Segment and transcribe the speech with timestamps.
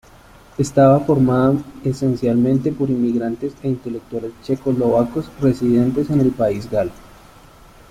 [0.57, 1.53] Estaba formada
[1.85, 6.89] esencialmente por inmigrantes e intelectuales checoslovacos residentes en el país galo.